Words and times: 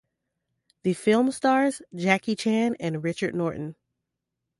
The 0.81 0.95
film 0.95 1.29
stars 1.31 1.83
Jackie 1.93 2.35
Chan 2.35 2.75
and 2.79 3.03
Richard 3.03 3.35
Norton. 3.35 3.75